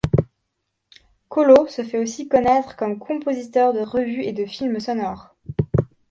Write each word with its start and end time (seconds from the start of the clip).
Kollo 1.29 1.67
se 1.67 1.83
fait 1.83 1.99
aussi 1.99 2.27
connaître 2.27 2.75
comme 2.75 2.97
compositeur 2.97 3.71
de 3.71 3.81
revues 3.81 4.23
et 4.23 4.33
de 4.33 4.47
films 4.47 4.79
sonores. 4.79 5.35